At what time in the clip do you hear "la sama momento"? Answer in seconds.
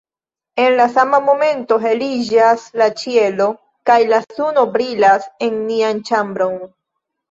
0.79-1.77